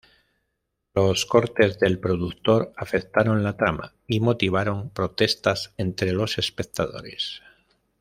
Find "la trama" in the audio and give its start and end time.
3.43-3.93